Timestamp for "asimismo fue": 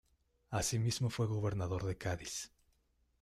0.49-1.27